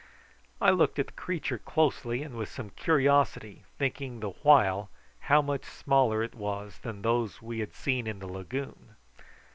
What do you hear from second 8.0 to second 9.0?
in the lagoon.